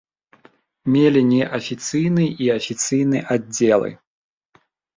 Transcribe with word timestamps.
Мелі 0.93 1.21
неафіцыйны 1.31 2.25
і 2.47 2.51
афіцыйны 2.57 3.19
аддзелы. 3.39 3.95